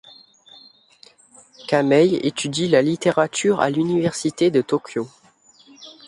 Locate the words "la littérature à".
2.67-3.69